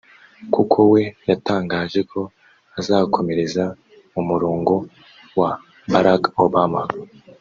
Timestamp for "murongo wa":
4.29-5.49